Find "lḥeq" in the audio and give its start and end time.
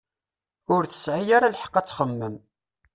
1.53-1.73